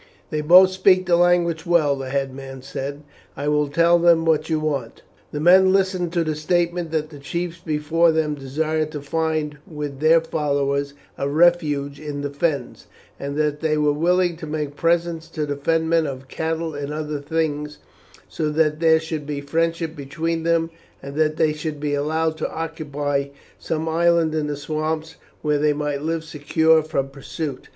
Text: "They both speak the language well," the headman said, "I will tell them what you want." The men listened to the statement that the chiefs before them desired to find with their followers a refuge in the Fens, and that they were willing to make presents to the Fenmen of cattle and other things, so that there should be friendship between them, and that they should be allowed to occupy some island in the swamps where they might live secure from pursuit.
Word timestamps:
"They 0.31 0.41
both 0.41 0.71
speak 0.71 1.05
the 1.05 1.15
language 1.15 1.63
well," 1.63 1.95
the 1.95 2.09
headman 2.09 2.63
said, 2.63 3.03
"I 3.37 3.47
will 3.47 3.67
tell 3.67 3.99
them 3.99 4.25
what 4.25 4.49
you 4.49 4.59
want." 4.59 5.03
The 5.31 5.39
men 5.39 5.71
listened 5.71 6.11
to 6.13 6.23
the 6.23 6.33
statement 6.35 6.89
that 6.89 7.11
the 7.11 7.19
chiefs 7.19 7.59
before 7.63 8.11
them 8.11 8.33
desired 8.33 8.91
to 8.93 9.01
find 9.03 9.59
with 9.67 9.99
their 9.99 10.19
followers 10.19 10.95
a 11.19 11.29
refuge 11.29 11.99
in 11.99 12.21
the 12.21 12.31
Fens, 12.31 12.87
and 13.19 13.37
that 13.37 13.59
they 13.59 13.77
were 13.77 13.93
willing 13.93 14.37
to 14.37 14.47
make 14.47 14.75
presents 14.75 15.27
to 15.27 15.45
the 15.45 15.55
Fenmen 15.55 16.07
of 16.07 16.27
cattle 16.27 16.73
and 16.73 16.91
other 16.91 17.19
things, 17.19 17.77
so 18.27 18.49
that 18.49 18.79
there 18.79 18.99
should 18.99 19.27
be 19.27 19.39
friendship 19.39 19.95
between 19.95 20.41
them, 20.41 20.71
and 21.03 21.15
that 21.15 21.37
they 21.37 21.53
should 21.53 21.79
be 21.79 21.93
allowed 21.93 22.37
to 22.37 22.49
occupy 22.51 23.27
some 23.59 23.87
island 23.87 24.33
in 24.33 24.47
the 24.47 24.57
swamps 24.57 25.17
where 25.43 25.59
they 25.59 25.73
might 25.73 26.01
live 26.01 26.23
secure 26.23 26.81
from 26.81 27.07
pursuit. 27.09 27.69